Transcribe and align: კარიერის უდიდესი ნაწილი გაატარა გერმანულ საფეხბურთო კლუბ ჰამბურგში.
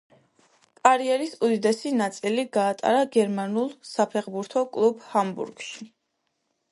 კარიერის 0.87 1.33
უდიდესი 1.47 1.91
ნაწილი 1.99 2.45
გაატარა 2.57 3.03
გერმანულ 3.15 3.69
საფეხბურთო 3.91 4.65
კლუბ 4.79 5.05
ჰამბურგში. 5.11 5.87